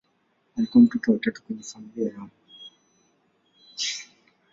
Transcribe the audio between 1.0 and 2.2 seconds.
wa tatu kwenye familia